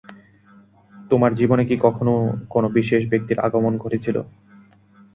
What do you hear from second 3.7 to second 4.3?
ঘটেছিল?